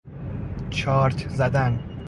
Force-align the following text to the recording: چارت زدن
چارت 0.69 1.29
زدن 1.29 1.79